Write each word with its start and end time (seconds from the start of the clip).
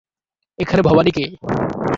এখানে 0.59 0.81
ভবানী 0.81 1.11
কে? 1.11 1.25